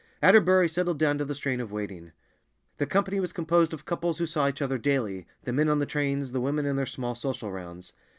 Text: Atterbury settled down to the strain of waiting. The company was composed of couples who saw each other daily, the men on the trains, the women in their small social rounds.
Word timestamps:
Atterbury 0.19 0.67
settled 0.67 0.97
down 0.97 1.19
to 1.19 1.25
the 1.25 1.35
strain 1.35 1.61
of 1.61 1.71
waiting. 1.71 2.11
The 2.79 2.87
company 2.87 3.19
was 3.19 3.31
composed 3.31 3.71
of 3.71 3.85
couples 3.85 4.17
who 4.17 4.25
saw 4.25 4.49
each 4.49 4.59
other 4.59 4.79
daily, 4.79 5.27
the 5.43 5.53
men 5.53 5.69
on 5.69 5.77
the 5.77 5.85
trains, 5.85 6.31
the 6.31 6.41
women 6.41 6.65
in 6.65 6.75
their 6.75 6.87
small 6.87 7.13
social 7.13 7.51
rounds. 7.51 7.93